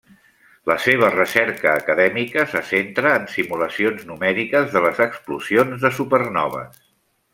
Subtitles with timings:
[0.69, 6.83] La seva recerca acadèmica se centra en simulacions numèriques de les explosions de supernoves.